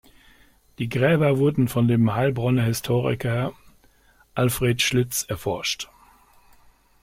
[0.79, 3.53] Die Gräber wurden von dem Heilbronner Historiker
[4.33, 5.89] Alfred Schliz erforscht.